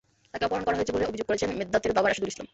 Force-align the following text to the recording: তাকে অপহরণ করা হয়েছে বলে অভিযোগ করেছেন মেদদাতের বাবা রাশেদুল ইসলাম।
তাকে 0.31 0.43
অপহরণ 0.47 0.65
করা 0.67 0.77
হয়েছে 0.77 0.93
বলে 0.95 1.09
অভিযোগ 1.09 1.27
করেছেন 1.29 1.49
মেদদাতের 1.59 1.95
বাবা 1.97 2.07
রাশেদুল 2.07 2.31
ইসলাম। 2.31 2.47